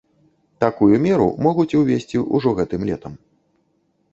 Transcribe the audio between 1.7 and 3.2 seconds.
увесці ўжо гэтым летам.